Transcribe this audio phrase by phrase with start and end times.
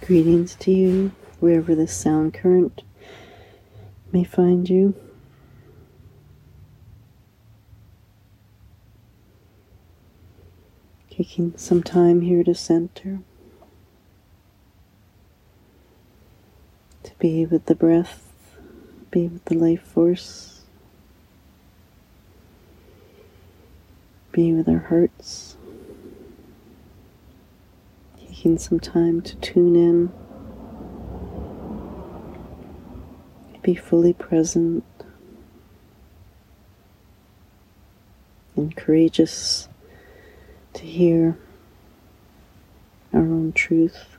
[0.00, 2.82] Greetings to you, wherever this sound current
[4.12, 4.94] may find you.
[11.10, 13.20] Taking some time here to center,
[17.02, 18.32] to be with the breath,
[19.10, 20.60] be with the life force,
[24.30, 25.55] be with our hearts
[28.46, 30.12] taking some time to tune in,
[33.62, 34.84] be fully present,
[38.54, 39.68] and courageous
[40.74, 41.36] to hear
[43.12, 44.15] our own truth.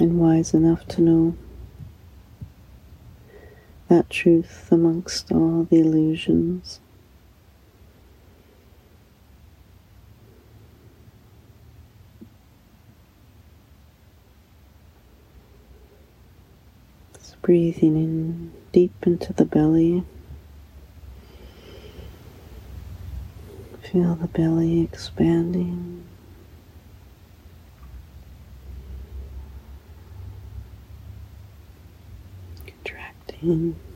[0.00, 1.36] And wise enough to know
[3.88, 6.80] that truth amongst all the illusions.
[17.14, 20.04] Just breathing in deep into the belly.
[23.82, 25.99] Feel the belly expanding.
[33.42, 33.76] In.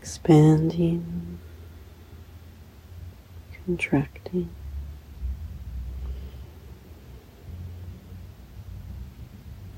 [0.00, 1.38] Expanding,
[3.64, 4.50] contracting.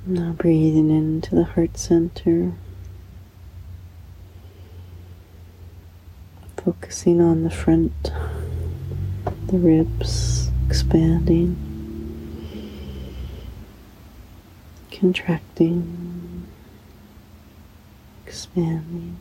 [0.05, 2.53] Now breathing into the heart center,
[6.57, 7.93] focusing on the front,
[9.47, 11.66] the ribs expanding.
[14.99, 16.47] Contracting,
[18.27, 19.19] expanding.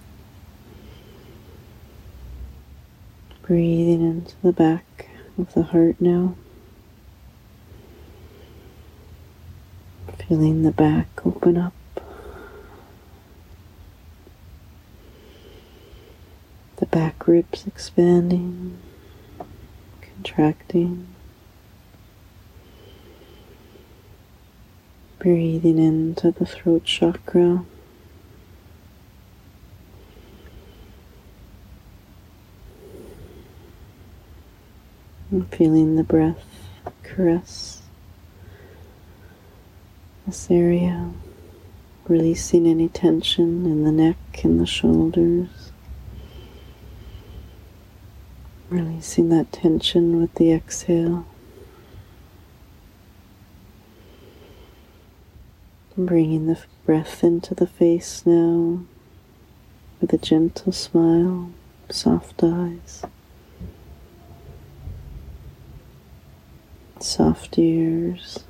[3.41, 6.36] Breathing into the back of the heart now.
[10.28, 11.74] Feeling the back open up.
[16.78, 18.80] The back ribs expanding,
[20.02, 21.15] contracting.
[25.20, 27.66] Breathing into the throat chakra.
[35.31, 36.46] And feeling the breath
[37.04, 37.81] caress
[40.25, 41.12] this area,
[42.08, 45.72] releasing any tension in the neck and the shoulders.
[48.70, 51.28] Releasing that tension with the exhale.
[55.97, 58.83] Bringing the breath into the face now
[60.01, 61.51] with a gentle smile,
[61.89, 63.03] soft eyes,
[67.00, 68.44] soft ears,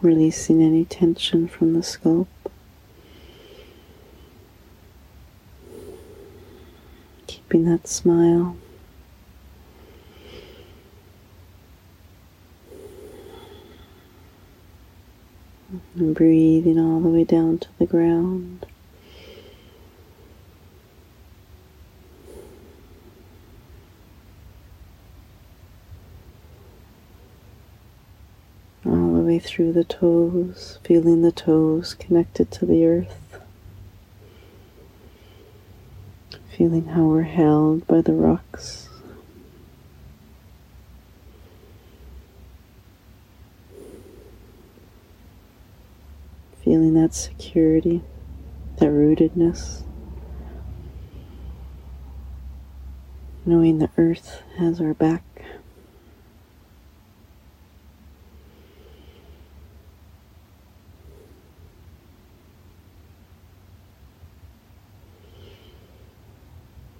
[0.00, 2.28] releasing any tension from the scalp.
[7.26, 8.56] Keeping that smile.
[15.96, 18.66] And breathing all the way down to the ground.
[28.84, 33.38] All the way through the toes, feeling the toes connected to the earth.
[36.56, 38.88] Feeling how we're held by the rocks
[46.74, 48.02] feeling that security,
[48.78, 49.84] that rootedness,
[53.46, 55.22] knowing the earth has our back.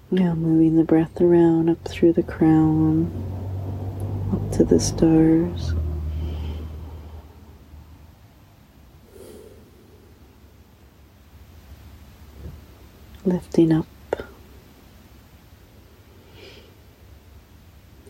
[0.08, 3.10] Now moving the breath around up through the crown,
[4.32, 5.74] up to the stars.
[13.24, 13.86] Lifting up,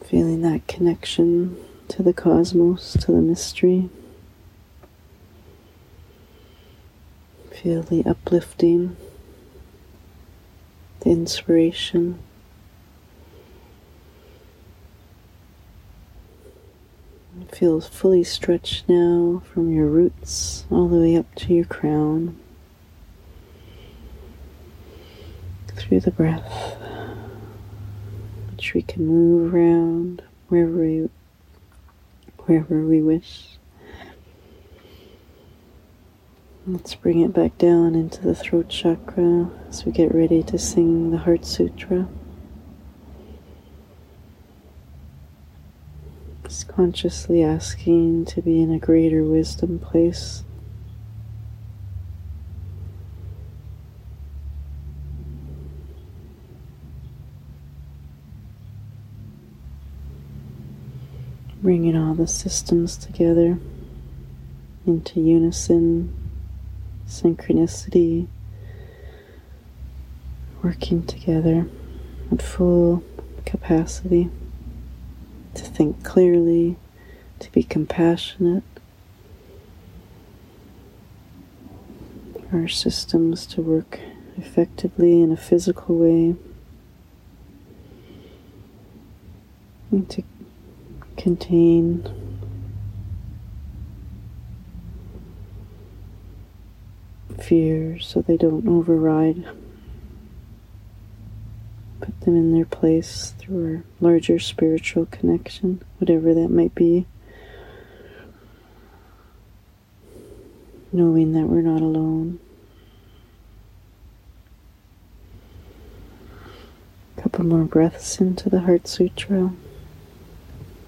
[0.05, 1.57] feeling that connection
[1.89, 3.89] to the cosmos, to the mystery.
[7.53, 8.97] Feel the uplifting,
[11.01, 12.19] the inspiration.
[17.53, 22.39] Feel fully stretched now from your roots all the way up to your crown.
[25.95, 26.77] Through the breath,
[28.51, 31.09] which we can move around wherever we,
[32.47, 33.51] wherever we wish.
[36.67, 41.13] Let's bring it back down into the throat chakra as we get ready to sing
[41.13, 42.09] the Heart Sutra.
[46.43, 50.43] Just consciously asking to be in a greater wisdom place.
[61.65, 63.59] Bringing all the systems together
[64.87, 66.13] into unison
[67.09, 68.27] synchronicity,
[70.63, 71.67] working together
[72.31, 73.03] at full
[73.47, 74.29] capacity
[75.55, 76.77] to think clearly,
[77.39, 78.63] to be compassionate,
[82.53, 84.01] our systems to work
[84.37, 86.35] effectively in a physical way,
[89.91, 90.23] and to
[91.17, 92.03] contain
[97.41, 99.45] fears so they don't override.
[102.01, 107.07] Put them in their place through our larger spiritual connection, whatever that might be.
[110.93, 112.39] Knowing that we're not alone.
[117.17, 119.53] A couple more breaths into the Heart Sutra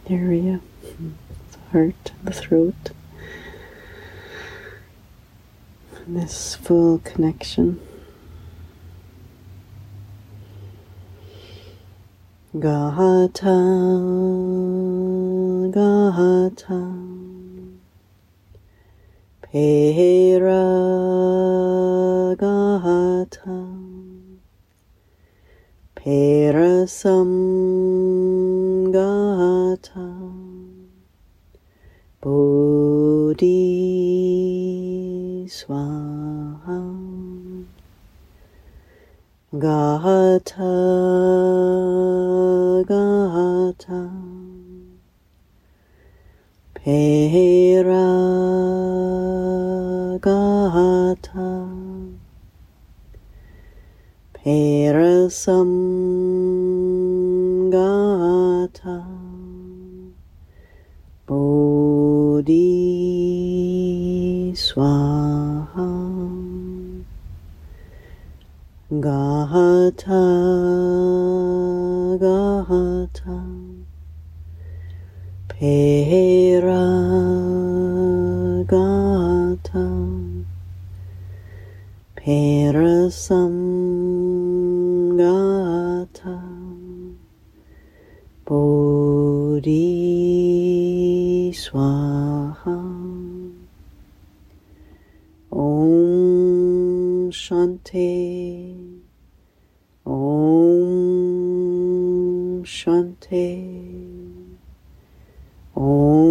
[0.08, 2.92] area, the heart, the throat.
[6.06, 7.80] This full connection.
[12.54, 13.58] Gahata,
[15.74, 16.80] Gahata,
[19.42, 20.62] Pera
[22.38, 23.58] Gahata,
[25.96, 27.95] Perasam
[35.66, 36.78] Swaha
[39.50, 40.74] Gata
[42.86, 44.02] Gata.
[46.74, 48.06] Pera
[50.22, 51.50] Gata.
[54.38, 55.72] Perasam
[69.06, 70.26] Gahata,
[72.18, 73.38] Gahata,
[75.46, 76.86] Pera,
[78.66, 79.86] Gata,
[82.16, 83.54] Perasam,
[85.16, 86.38] Gata,
[88.44, 89.72] Bodhi
[91.54, 92.78] Swaha,
[95.52, 96.26] Om
[97.30, 98.74] Shanti.
[100.04, 100.74] Om
[102.64, 103.48] Shanti.
[105.74, 106.26] Om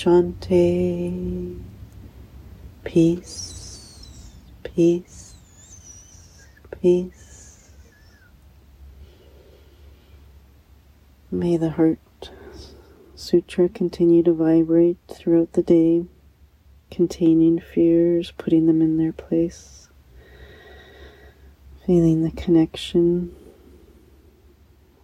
[0.00, 1.60] Shanti.
[2.84, 4.30] Peace,
[4.62, 5.34] peace,
[6.80, 7.70] peace.
[11.30, 11.98] May the Heart
[13.14, 16.06] Sutra continue to vibrate throughout the day,
[16.90, 19.88] containing fears, putting them in their place
[21.84, 23.34] feeling the connection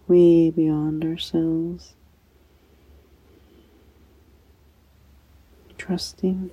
[0.07, 1.93] way beyond ourselves,
[5.87, 6.51] trusting.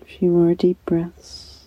[0.00, 1.66] A few more deep breaths.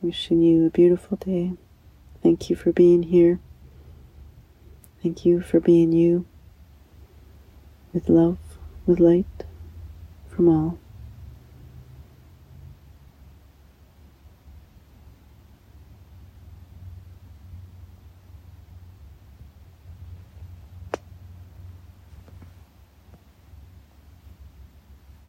[0.00, 1.52] Wishing you a beautiful day.
[2.22, 3.40] Thank you for being here.
[5.02, 6.26] Thank you for being you
[7.92, 8.38] with love,
[8.86, 9.44] with light
[10.28, 10.78] from all.